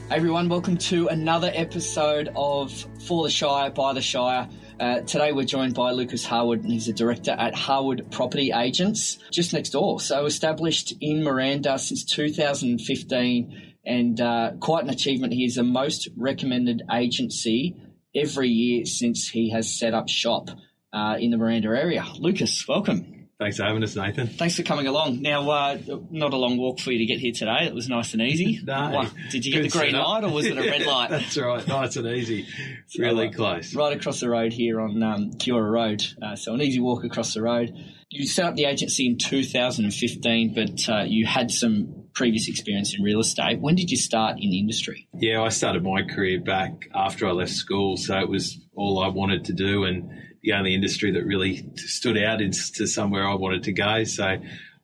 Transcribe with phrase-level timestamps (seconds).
[0.08, 2.72] Hey everyone, welcome to another episode of
[3.06, 4.48] For the Shire, by the Shire.
[4.80, 9.18] Uh, today we're joined by Lucas Harwood, and he's a director at Harwood Property Agents,
[9.30, 10.00] just next door.
[10.00, 15.34] So established in Miranda since 2015, and uh, quite an achievement.
[15.34, 17.76] He is the most recommended agency
[18.16, 20.50] every year since he has set up shop
[20.96, 22.06] uh, in the Miranda area.
[22.18, 23.12] Lucas, welcome.
[23.38, 24.28] Thanks for having us, Nathan.
[24.28, 25.22] Thanks for coming along.
[25.22, 25.78] Now, uh,
[26.10, 27.66] not a long walk for you to get here today.
[27.66, 28.62] It was nice and easy.
[28.66, 28.92] no.
[28.92, 31.10] What, did you get the green light or was it a red light?
[31.10, 31.68] That's right.
[31.68, 32.48] Nice and easy.
[32.86, 33.76] It's really close.
[33.76, 36.06] Right across the road here on um, Kiora Road.
[36.22, 37.74] Uh, so an easy walk across the road.
[38.10, 43.04] You set up the agency in 2015, but uh, you had some previous experience in
[43.04, 43.60] real estate.
[43.60, 45.10] When did you start in the industry?
[45.14, 49.10] Yeah, I started my career back after I left school, so it was all I
[49.10, 50.10] wanted to do and
[50.46, 54.04] the only industry that really stood out into somewhere I wanted to go.
[54.04, 54.38] So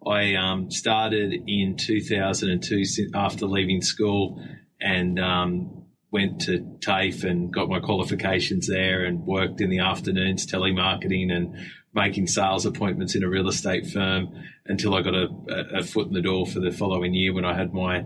[0.05, 4.43] I um, started in 2002 after leaving school
[4.81, 10.47] and um, went to TAFE and got my qualifications there and worked in the afternoons
[10.47, 11.55] telemarketing and
[11.93, 14.29] making sales appointments in a real estate firm
[14.65, 15.27] until I got a,
[15.75, 18.05] a foot in the door for the following year when I had my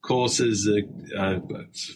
[0.00, 1.40] courses uh, uh,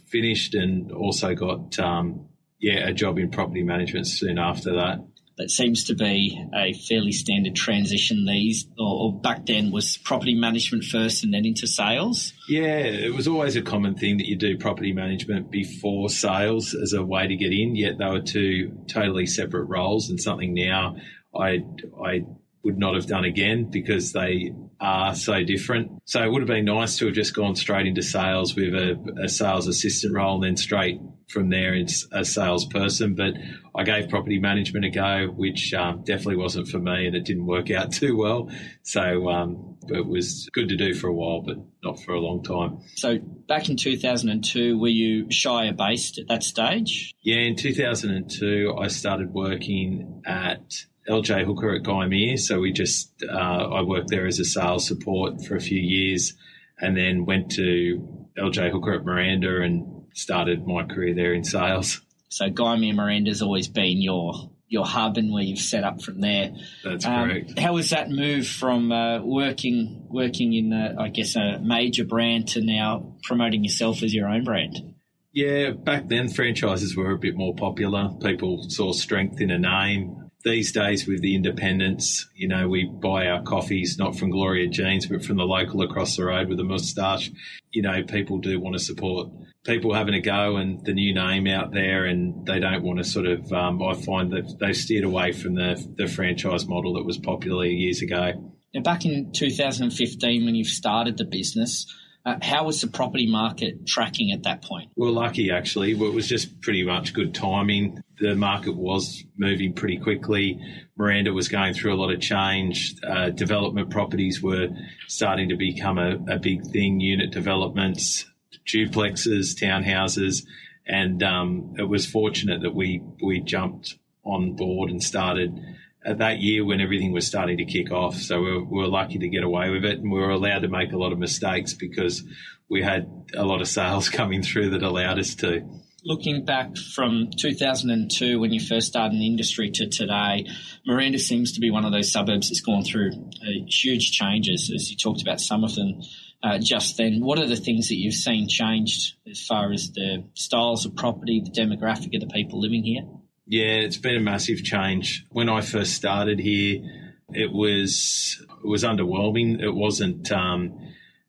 [0.09, 2.27] finished and also got um,
[2.61, 5.05] yeah, a job in property management soon after that.
[5.39, 8.27] That seems to be a fairly standard transition.
[8.27, 12.35] These, or, or, back then, was property management first and then into sales.
[12.47, 16.93] Yeah, it was always a common thing that you do property management before sales as
[16.93, 17.75] a way to get in.
[17.75, 20.97] Yet they were two totally separate roles, and something now
[21.35, 21.65] I
[22.05, 22.27] I
[22.63, 25.91] would not have done again because they are so different.
[26.05, 29.23] So it would have been nice to have just gone straight into sales with a,
[29.25, 33.15] a sales assistant role and then straight from there it's a salesperson.
[33.15, 33.35] But
[33.75, 37.47] I gave property management a go, which um, definitely wasn't for me and it didn't
[37.47, 38.51] work out too well.
[38.83, 42.43] So um, it was good to do for a while, but not for a long
[42.43, 42.81] time.
[42.97, 47.15] So back in 2002, were you Shire based at that stage?
[47.23, 52.39] Yeah, in 2002, I started working at LJ Hooker at Gymea.
[52.39, 56.35] So we just, uh, I worked there as a sales support for a few years
[56.79, 62.01] and then went to LJ Hooker at Miranda and started my career there in sales.
[62.29, 66.53] So Gymea Miranda's always been your your hub and where you've set up from there.
[66.85, 67.59] That's um, correct.
[67.59, 72.49] How was that move from uh, working working in, a, I guess, a major brand
[72.49, 74.95] to now promoting yourself as your own brand?
[75.33, 78.11] Yeah, back then franchises were a bit more popular.
[78.23, 83.27] People saw strength in a name these days with the independents, you know, we buy
[83.27, 86.65] our coffees not from Gloria Jeans, but from the local across the road with a
[86.65, 87.31] moustache.
[87.73, 89.29] You know, people do want to support
[89.65, 93.05] people having a go and the new name out there, and they don't want to
[93.05, 93.53] sort of.
[93.53, 97.67] Um, I find that they've steered away from the the franchise model that was popular
[97.67, 98.55] years ago.
[98.75, 101.87] Now, back in 2015, when you started the business,
[102.31, 104.91] uh, how was the property market tracking at that point?
[104.97, 105.93] We were lucky, actually.
[105.93, 108.03] It was just pretty much good timing.
[108.19, 110.61] The market was moving pretty quickly.
[110.97, 112.95] Miranda was going through a lot of change.
[113.07, 114.69] Uh, development properties were
[115.09, 118.27] starting to become a, a, big thing, unit developments,
[118.67, 120.45] duplexes, townhouses.
[120.87, 125.59] And um, it was fortunate that we, we jumped on board and started
[126.05, 128.17] at that year when everything was starting to kick off.
[128.17, 130.61] So we were, we were, lucky to get away with it, and we were allowed
[130.61, 132.23] to make a lot of mistakes because
[132.69, 135.69] we had a lot of sales coming through that allowed us to.
[136.03, 140.47] Looking back from 2002, when you first started in the industry, to today,
[140.87, 144.91] Miranda seems to be one of those suburbs that's gone through uh, huge changes, as
[144.91, 146.01] you talked about some of them
[146.43, 147.21] uh, just then.
[147.21, 151.43] What are the things that you've seen changed as far as the styles of property,
[151.45, 153.03] the demographic of the people living here?
[153.47, 155.25] Yeah, it's been a massive change.
[155.31, 156.83] When I first started here,
[157.31, 159.61] it was it was underwhelming.
[159.61, 160.79] It wasn't um,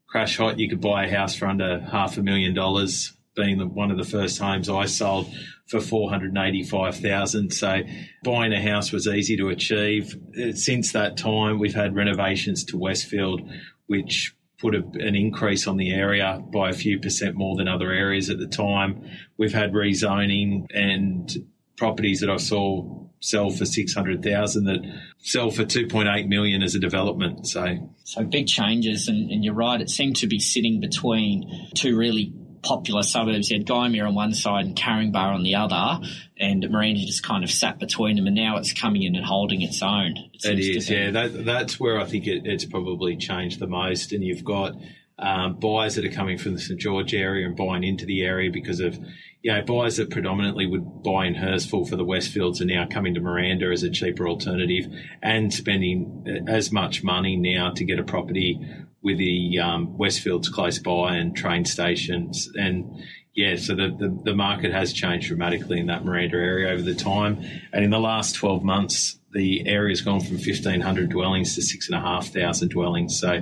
[0.07, 0.59] crash hot.
[0.59, 3.13] You could buy a house for under half a million dollars.
[3.33, 5.25] Being the, one of the first homes I sold
[5.67, 7.81] for four hundred eighty-five thousand, so
[8.25, 10.13] buying a house was easy to achieve.
[10.53, 13.41] Since that time, we've had renovations to Westfield,
[13.87, 17.89] which put a, an increase on the area by a few percent more than other
[17.89, 19.09] areas at the time.
[19.37, 21.33] We've had rezoning and
[21.81, 27.47] properties that I saw sell for 600,000 that sell for 2.8 million as a development.
[27.47, 29.07] So, so big changes.
[29.07, 29.81] And, and you're right.
[29.81, 33.49] It seemed to be sitting between two really popular suburbs.
[33.49, 36.07] You had Gymea on one side and Caringbah on the other,
[36.37, 38.27] and Miranda just kind of sat between them.
[38.27, 40.13] And now it's coming in and holding its own.
[40.33, 41.09] It, it is, yeah.
[41.09, 44.11] That, that's where I think it, it's probably changed the most.
[44.11, 44.75] And you've got
[45.21, 48.49] um, buyers that are coming from the St George area and buying into the area
[48.51, 48.99] because of
[49.41, 53.15] you know, buyers that predominantly would buy in Hurstville for the Westfields are now coming
[53.15, 54.85] to Miranda as a cheaper alternative
[55.21, 58.59] and spending as much money now to get a property
[59.01, 62.49] with the um, Westfields close by and train stations.
[62.53, 63.03] And
[63.33, 66.93] yeah, so the, the, the, market has changed dramatically in that Miranda area over the
[66.93, 67.43] time.
[67.73, 73.19] And in the last 12 months, the area's gone from 1,500 dwellings to 6,500 dwellings.
[73.19, 73.39] So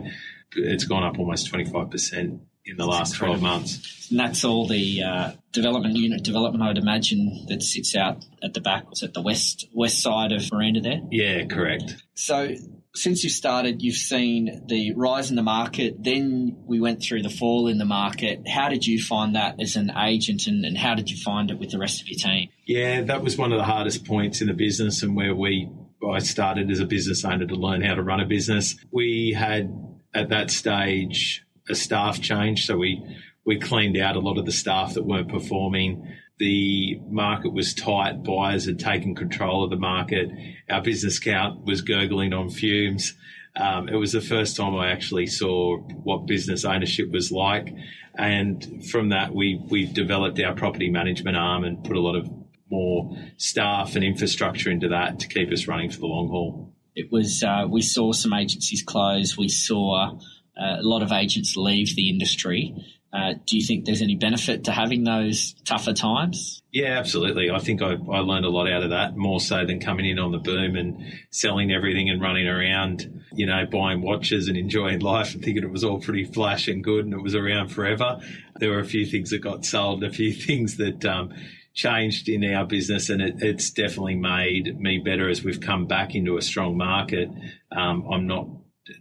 [0.56, 4.08] it's gone up almost 25% in the last 12 months.
[4.10, 8.62] And that's all the uh, development unit development, I'd imagine, that sits out at the
[8.62, 8.90] back.
[8.90, 11.02] Was at the west west side of Miranda there?
[11.12, 11.96] Yeah, correct.
[12.16, 12.56] So
[12.96, 16.04] since you started, you've seen the rise in the market.
[16.04, 18.48] Then we went through the fall in the market.
[18.48, 21.60] How did you find that as an agent, and, and how did you find it
[21.60, 22.50] with the rest of your team?
[22.66, 25.70] Yeah, that was one of the hardest points in the business, and where we
[26.08, 28.76] I started as a business owner to learn how to run a business.
[28.92, 29.70] We had
[30.14, 33.04] at that stage a staff change, so we
[33.46, 36.08] we cleaned out a lot of the staff that weren't performing.
[36.40, 38.24] The market was tight.
[38.24, 40.30] Buyers had taken control of the market.
[40.70, 43.14] Our business count was gurgling on fumes.
[43.56, 47.74] Um, it was the first time I actually saw what business ownership was like,
[48.18, 52.30] and from that we we developed our property management arm and put a lot of
[52.72, 56.74] more staff and infrastructure into that to keep us running for the long haul.
[57.00, 59.38] It was uh, we saw some agencies close.
[59.38, 60.18] We saw
[60.58, 62.76] uh, a lot of agents leave the industry.
[63.14, 66.62] Uh, do you think there's any benefit to having those tougher times?
[66.74, 67.50] Yeah, absolutely.
[67.50, 70.20] I think I, I, learned a lot out of that, more so than coming in
[70.20, 71.02] on the boom and
[71.32, 75.72] selling everything and running around, you know, buying watches and enjoying life and thinking it
[75.72, 78.20] was all pretty flash and good and it was around forever.
[78.60, 81.34] There were a few things that got sold, a few things that um,
[81.80, 86.14] changed in our business, and it, it's definitely made me better as we've come back
[86.14, 87.30] into a strong market.
[87.72, 88.48] Um, I'm not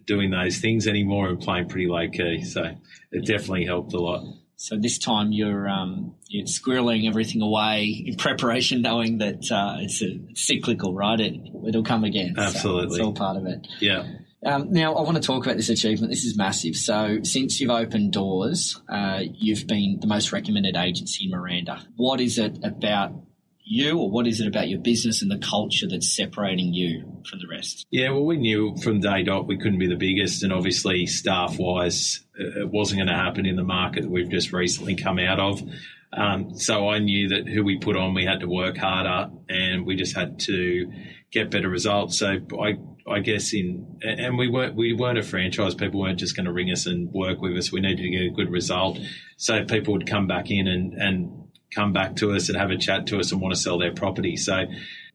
[0.06, 2.44] doing those things anymore and playing pretty low key.
[2.44, 2.62] So
[3.10, 4.22] it definitely helped a lot.
[4.56, 10.02] So this time you're um, you're squirreling everything away in preparation, knowing that uh, it's,
[10.02, 11.18] a, cyclical, right?
[11.18, 11.34] It
[11.66, 12.34] it'll come again.
[12.36, 13.66] Absolutely, so it's all part of it.
[13.80, 14.06] Yeah.
[14.44, 16.10] Um, now I want to talk about this achievement.
[16.10, 16.76] This is massive.
[16.76, 21.84] So since you've opened doors, uh, you've been the most recommended agency in Miranda.
[21.96, 23.12] What is it about
[23.70, 27.40] you, or what is it about your business and the culture that's separating you from
[27.40, 27.86] the rest?
[27.90, 31.58] Yeah, well, we knew from day dot we couldn't be the biggest, and obviously, staff
[31.58, 35.38] wise, it wasn't going to happen in the market that we've just recently come out
[35.38, 35.62] of.
[36.12, 39.84] Um, so I knew that who we put on, we had to work harder, and
[39.84, 40.90] we just had to
[41.30, 42.18] get better results.
[42.18, 42.74] So I,
[43.10, 45.74] I guess in, and we weren't, we weren't a franchise.
[45.74, 47.72] People weren't just going to ring us and work with us.
[47.72, 48.98] We needed to get a good result,
[49.36, 52.78] so people would come back in and and come back to us and have a
[52.78, 54.36] chat to us and want to sell their property.
[54.36, 54.64] So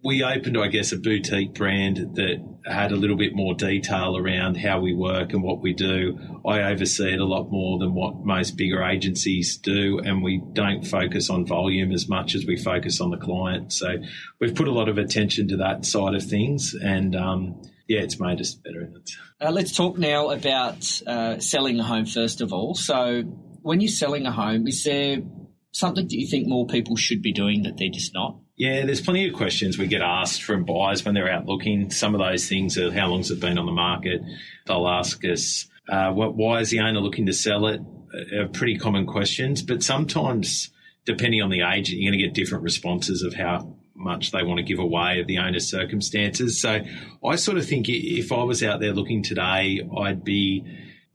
[0.04, 4.56] we opened, I guess, a boutique brand that had a little bit more detail around
[4.56, 6.20] how we work and what we do.
[6.46, 10.86] I oversee it a lot more than what most bigger agencies do, and we don't
[10.86, 13.72] focus on volume as much as we focus on the client.
[13.72, 13.96] So
[14.40, 18.20] we've put a lot of attention to that side of things, and um, yeah, it's
[18.20, 19.12] made us better in it.
[19.40, 22.76] Uh, let's talk now about uh, selling a home first of all.
[22.76, 23.22] So
[23.62, 25.20] when you're selling a home, is there
[25.72, 28.38] something that you think more people should be doing that they're just not?
[28.56, 31.90] Yeah, there's plenty of questions we get asked from buyers when they're out looking.
[31.90, 34.22] Some of those things are how long's it been on the market?
[34.68, 37.82] They'll ask us, uh, what, why is the owner looking to sell it?
[38.14, 40.70] Uh, are pretty common questions, but sometimes,
[41.06, 44.60] depending on the agent, you're going to get different responses of how much they want
[44.60, 46.62] to give away of the owner's circumstances.
[46.62, 46.82] So
[47.26, 50.64] I sort of think if I was out there looking today, I'd be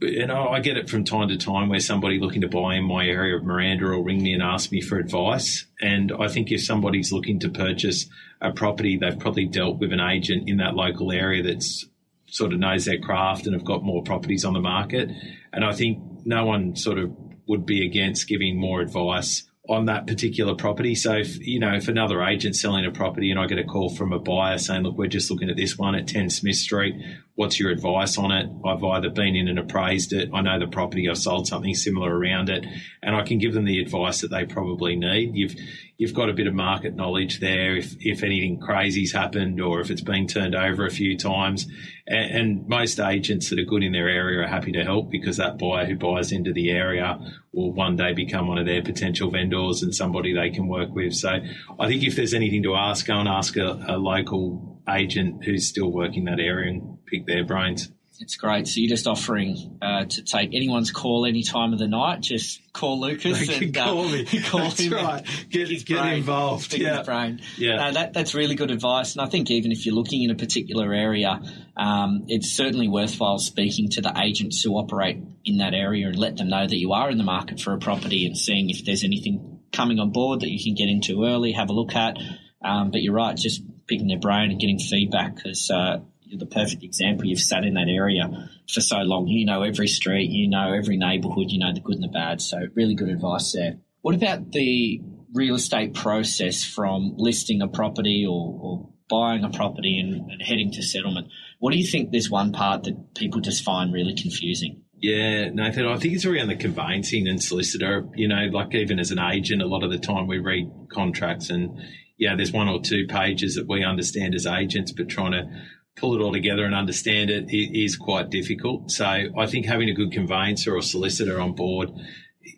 [0.00, 3.06] and I get it from time to time where somebody looking to buy in my
[3.06, 5.66] area of Miranda will ring me and ask me for advice.
[5.80, 8.06] And I think if somebody's looking to purchase
[8.40, 11.86] a property, they've probably dealt with an agent in that local area that's
[12.26, 15.10] sort of knows their craft and have got more properties on the market.
[15.52, 17.10] And I think no one sort of
[17.48, 20.94] would be against giving more advice on that particular property.
[20.94, 23.90] So, if, you know, if another agent's selling a property and I get a call
[23.90, 26.94] from a buyer saying, look, we're just looking at this one at 10 Smith Street,
[27.38, 28.50] what's your advice on it?
[28.66, 32.12] I've either been in and appraised it, I know the property, I've sold something similar
[32.12, 32.66] around it,
[33.00, 35.36] and I can give them the advice that they probably need.
[35.36, 35.54] You've
[35.98, 39.88] you've got a bit of market knowledge there if, if anything crazy's happened or if
[39.88, 41.68] it's been turned over a few times.
[42.08, 45.36] And, and, most agents that are good in their area are happy to help because
[45.36, 47.18] that buyer who buys into the area
[47.52, 51.14] will one day become one of their potential vendors and somebody they can work with.
[51.14, 51.38] So
[51.78, 55.68] I think if there's anything to ask, go and ask a, a local agent who's
[55.68, 57.90] still working that area and pick their brains.
[58.20, 58.66] It's great.
[58.66, 62.20] So you're just offering uh, to take anyone's call any time of the night.
[62.20, 64.24] Just call Lucas they and call uh, me.
[64.44, 64.92] call that's him.
[64.92, 65.24] right.
[65.50, 66.70] Get, his get brain, involved.
[66.70, 67.02] pick Yeah.
[67.02, 67.40] brain.
[67.56, 67.76] Yeah.
[67.76, 69.14] No, that, that's really good advice.
[69.14, 71.40] And I think even if you're looking in a particular area,
[71.76, 76.36] um, it's certainly worthwhile speaking to the agents who operate in that area and let
[76.36, 79.04] them know that you are in the market for a property and seeing if there's
[79.04, 82.18] anything coming on board that you can get into early, have a look at.
[82.64, 86.46] Um, but you're right, just picking their brain and getting feedback because uh, you're the
[86.46, 87.26] perfect example.
[87.26, 89.26] You've sat in that area for so long.
[89.26, 92.40] You know every street, you know every neighbourhood, you know the good and the bad.
[92.42, 93.78] So really good advice there.
[94.02, 95.00] What about the
[95.34, 100.70] real estate process from listing a property or, or buying a property and, and heading
[100.72, 101.28] to settlement?
[101.58, 104.82] What do you think there's one part that people just find really confusing?
[105.00, 108.06] Yeah, Nathan, I think it's around the conveyancing and solicitor.
[108.14, 111.50] You know, like even as an agent, a lot of the time we read contracts
[111.50, 111.80] and,
[112.18, 115.48] yeah, there's one or two pages that we understand as agents, but trying to
[115.98, 118.90] pull it all together and understand it is quite difficult.
[118.90, 121.90] So I think having a good conveyancer or solicitor on board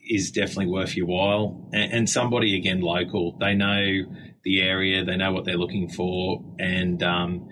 [0.09, 1.69] is definitely worth your while.
[1.73, 4.05] And, somebody, again, local, they know
[4.45, 6.55] the area, they know what they're looking for.
[6.59, 7.49] And, um,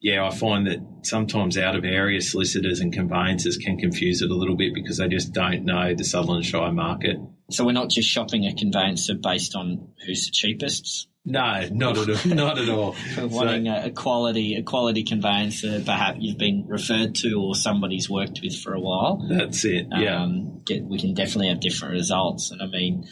[0.00, 4.34] yeah, I find that sometimes out of area solicitors and conveyancers can confuse it a
[4.34, 7.16] little bit because they just don't know the Sutherland Shire market.
[7.50, 11.08] So we're not just shopping a conveyancer based on who's the cheapest.
[11.24, 12.34] No, not at all.
[12.34, 12.96] Not at all.
[13.16, 18.40] wanting so, a quality, a quality conveyancer, perhaps you've been referred to or somebody's worked
[18.42, 19.24] with for a while.
[19.28, 19.86] That's it.
[19.90, 22.50] Yeah, um, get, we can definitely have different results.
[22.50, 23.06] And I mean,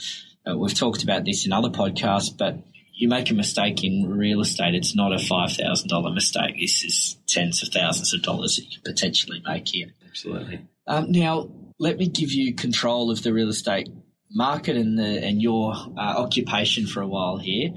[0.44, 2.56] uh, we've talked about this in other podcasts, but
[2.92, 6.56] you make a mistake in real estate, it's not a five thousand dollar mistake.
[6.58, 9.92] This is tens of thousands of dollars that you could potentially make here.
[10.08, 10.66] Absolutely.
[10.88, 11.48] Um, now,
[11.78, 13.88] let me give you control of the real estate
[14.32, 17.70] market and the and your uh, occupation for a while here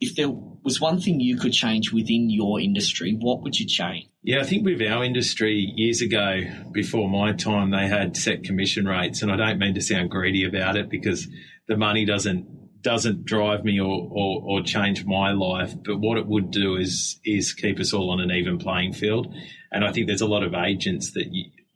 [0.00, 4.08] if there was one thing you could change within your industry, what would you change?
[4.22, 6.40] Yeah, I think with our industry years ago,
[6.72, 10.44] before my time, they had set commission rates, and I don't mean to sound greedy
[10.44, 11.28] about it because
[11.68, 15.74] the money doesn't doesn't drive me or, or, or change my life.
[15.84, 19.34] But what it would do is is keep us all on an even playing field.
[19.72, 21.26] And I think there's a lot of agents that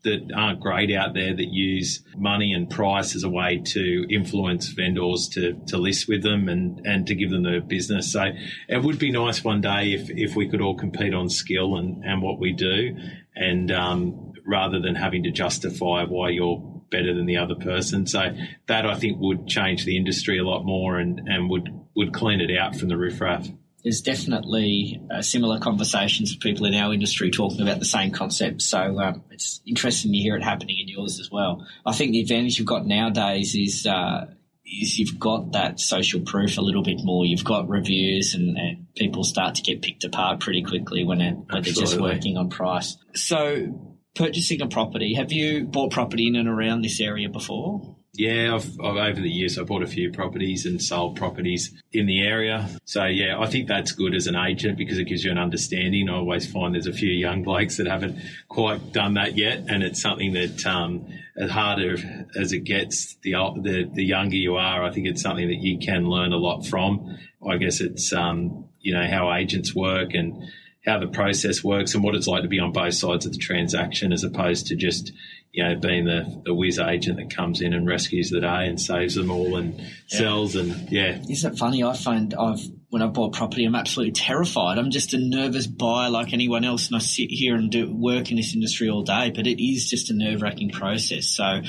[0.03, 4.69] that aren't great out there that use money and price as a way to influence
[4.69, 8.13] vendors to, to list with them and, and to give them the business.
[8.13, 8.31] So
[8.69, 12.03] it would be nice one day if, if we could all compete on skill and,
[12.05, 12.97] and what we do
[13.37, 16.59] and um, rather than having to justify why you're
[16.91, 18.07] better than the other person.
[18.07, 18.35] So
[18.67, 22.41] that I think would change the industry a lot more and, and would, would clean
[22.41, 23.47] it out from the riffraff
[23.83, 28.63] there's definitely uh, similar conversations of people in our industry talking about the same concept.
[28.63, 31.67] So um, it's interesting to hear it happening in yours as well.
[31.87, 34.27] I think the advantage you've got nowadays is uh,
[34.65, 37.27] is you've got that social proof a little bit more.
[37.27, 41.35] You've got reviews and, and people start to get picked apart pretty quickly when, it,
[41.35, 42.97] when they're just working on price.
[43.15, 47.97] So purchasing a property, have you bought property in and around this area before?
[48.13, 52.07] Yeah, I've, I've, over the years I bought a few properties and sold properties in
[52.07, 52.69] the area.
[52.85, 56.09] So yeah, I think that's good as an agent because it gives you an understanding.
[56.09, 59.85] I always find there's a few young blokes that haven't quite done that yet, and
[59.85, 61.97] it's something that um, as harder
[62.35, 65.79] as it gets, the, the the younger you are, I think it's something that you
[65.79, 67.17] can learn a lot from.
[67.49, 70.51] I guess it's um, you know how agents work and
[70.85, 73.39] how the process works and what it's like to be on both sides of the
[73.39, 75.13] transaction as opposed to just
[75.53, 78.81] you know, being the, the whiz agent that comes in and rescues the day and
[78.81, 80.19] saves them all and yeah.
[80.19, 81.21] sells and yeah.
[81.29, 81.83] Isn't it funny?
[81.83, 84.77] I find I've when I bought property, I'm absolutely terrified.
[84.77, 88.31] I'm just a nervous buyer like anyone else, and I sit here and do work
[88.31, 89.33] in this industry all day.
[89.35, 91.29] But it is just a nerve wracking process.
[91.29, 91.61] So uh,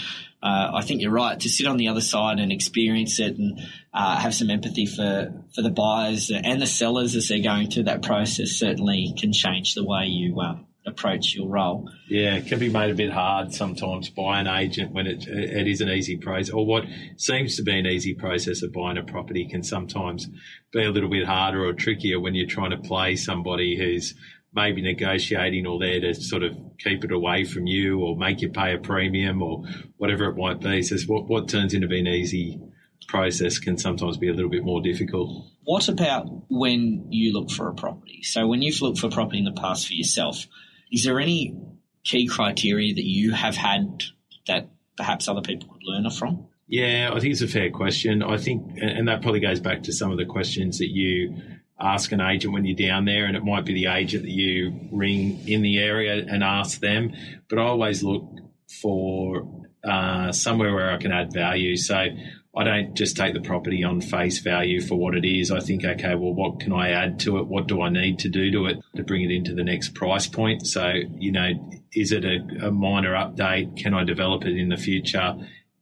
[0.42, 3.60] I think you're right to sit on the other side and experience it and
[3.94, 7.84] uh, have some empathy for for the buyers and the sellers as they're going through
[7.84, 8.50] that process.
[8.52, 10.40] Certainly can change the way you.
[10.40, 11.90] Uh, approach your role.
[12.08, 15.68] Yeah, it can be made a bit hard sometimes by an agent when it it
[15.68, 16.86] is an easy process, or what
[17.18, 20.28] seems to be an easy process of buying a property can sometimes
[20.72, 24.16] be a little bit harder or trickier when you're trying to play somebody who's
[24.54, 28.50] maybe negotiating or there to sort of keep it away from you or make you
[28.50, 29.64] pay a premium or
[29.98, 30.82] whatever it might be.
[30.82, 32.60] So what what turns into being an easy
[33.08, 35.46] process can sometimes be a little bit more difficult.
[35.64, 38.24] What about when you look for a property?
[38.24, 40.48] So when you've looked for property in the past for yourself,
[40.92, 41.56] Is there any
[42.04, 44.04] key criteria that you have had
[44.48, 46.48] that perhaps other people could learn from?
[46.68, 48.24] Yeah, I think it's a fair question.
[48.24, 51.36] I think, and that probably goes back to some of the questions that you
[51.80, 54.90] ask an agent when you're down there, and it might be the agent that you
[54.92, 57.12] ring in the area and ask them.
[57.50, 58.24] But I always look
[58.82, 61.76] for uh, somewhere where I can add value.
[61.76, 62.06] So
[62.56, 65.52] I don't just take the property on face value for what it is.
[65.52, 67.48] I think, okay, well, what can I add to it?
[67.48, 70.28] What do I need to do to it to bring it into the next price
[70.28, 70.68] point?
[70.68, 71.50] So, you know,
[71.94, 73.78] is it a, a minor update?
[73.78, 75.36] Can I develop it in the future?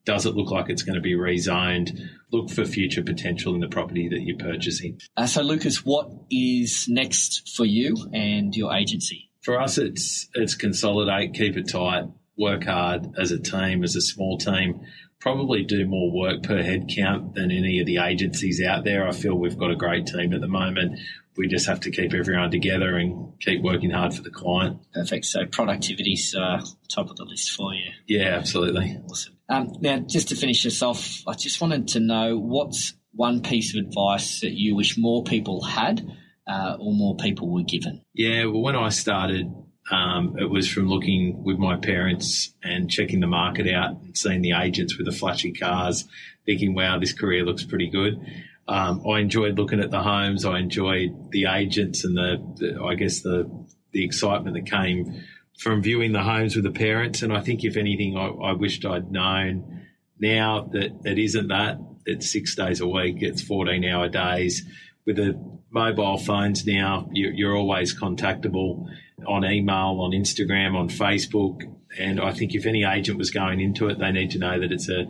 [0.06, 2.00] Does it look like it's going to be rezoned?
[2.32, 5.00] Look for future potential in the property that you're purchasing.
[5.18, 9.32] Uh, so, Lucas, what is next for you and your agency?
[9.42, 12.06] For us, it's it's consolidate, keep it tight,
[12.38, 14.82] work hard as a team, as a small team.
[15.20, 19.08] Probably do more work per head count than any of the agencies out there.
[19.08, 21.00] I feel we've got a great team at the moment
[21.40, 24.78] we just have to keep everyone together and keep working hard for the client.
[24.94, 25.26] Perfect.
[25.26, 27.92] So productivity's uh, top of the list for you.
[28.08, 29.00] Yeah, absolutely.
[29.10, 29.38] Awesome.
[29.48, 33.74] Um, now, just to finish this off, I just wanted to know what's one piece
[33.74, 36.06] of advice that you wish more people had
[36.50, 38.02] uh, or more people were given?
[38.14, 39.52] Yeah, well, when I started,
[39.92, 44.42] um, it was from looking with my parents and checking the market out and seeing
[44.42, 46.08] the agents with the flashy cars,
[46.46, 48.20] thinking, wow, this career looks pretty good.
[48.68, 50.46] Um, I enjoyed looking at the homes.
[50.46, 53.50] I enjoyed the agents and the, the, I guess the
[53.92, 55.24] the excitement that came
[55.58, 57.22] from viewing the homes with the parents.
[57.22, 59.88] And I think if anything, I, I wished I'd known
[60.20, 61.80] now that it isn't that.
[62.06, 63.18] It's six days a week.
[63.22, 64.64] It's 14 hour days.
[65.06, 68.79] With the mobile phones now, you, you're always contactable
[69.28, 71.64] on email, on Instagram, on Facebook.
[71.98, 74.72] And I think if any agent was going into it, they need to know that
[74.72, 75.06] it's a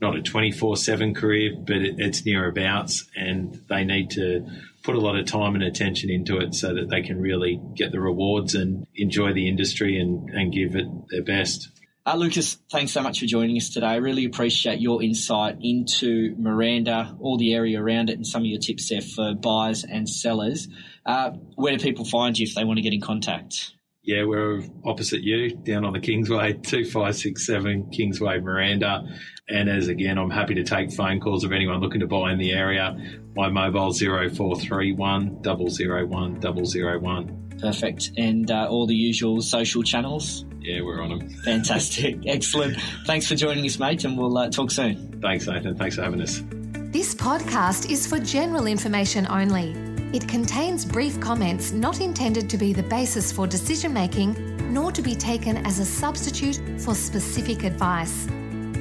[0.00, 4.46] not a 24 7 career, but it, it's nearabouts, and they need to
[4.82, 7.92] put a lot of time and attention into it so that they can really get
[7.92, 11.68] the rewards and enjoy the industry and, and give it their best.
[12.06, 13.86] Uh, Lucas, thanks so much for joining us today.
[13.86, 18.46] I really appreciate your insight into Miranda, all the area around it, and some of
[18.46, 20.68] your tips there for buyers and sellers.
[21.04, 23.72] Uh, where do people find you if they want to get in contact?
[24.04, 29.04] Yeah, we're opposite you down on the Kingsway, 2567 Kingsway, Miranda.
[29.48, 32.38] And as again, I'm happy to take phone calls of anyone looking to buy in
[32.38, 32.96] the area.
[33.34, 37.46] My mobile 0431 001 001.
[37.58, 38.12] Perfect.
[38.16, 40.44] And uh, all the usual social channels?
[40.66, 41.28] Yeah, we're on them.
[41.44, 42.18] Fantastic.
[42.26, 42.76] Excellent.
[43.06, 45.20] Thanks for joining us, mate, and we'll uh, talk soon.
[45.22, 45.76] Thanks, Nathan.
[45.76, 46.42] Thanks for having us.
[46.74, 49.76] This podcast is for general information only.
[50.12, 54.34] It contains brief comments not intended to be the basis for decision making,
[54.72, 58.26] nor to be taken as a substitute for specific advice.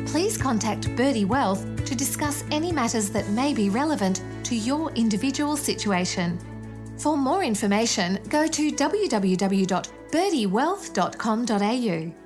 [0.07, 5.55] Please contact Birdie Wealth to discuss any matters that may be relevant to your individual
[5.55, 6.39] situation.
[6.97, 8.71] For more information, go to
[10.11, 12.24] www.birdiewealth.com.au.